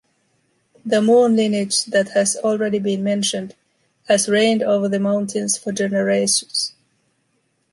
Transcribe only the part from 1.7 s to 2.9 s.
that has already